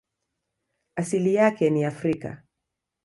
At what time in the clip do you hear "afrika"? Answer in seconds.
1.85-2.43